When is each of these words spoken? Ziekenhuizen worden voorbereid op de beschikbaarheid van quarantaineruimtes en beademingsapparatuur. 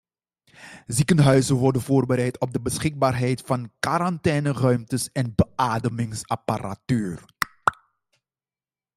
Ziekenhuizen 0.87 1.55
worden 1.55 1.81
voorbereid 1.81 2.39
op 2.39 2.53
de 2.53 2.61
beschikbaarheid 2.61 3.41
van 3.41 3.71
quarantaineruimtes 3.79 5.11
en 5.11 5.33
beademingsapparatuur. 5.35 7.23